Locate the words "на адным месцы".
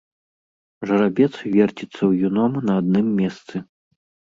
2.67-3.55